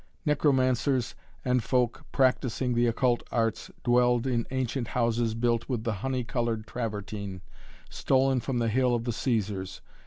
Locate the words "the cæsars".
9.03-9.81